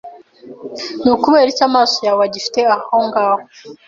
[1.01, 3.43] Ni ukubera iki amaso yawe agifite aho ngaho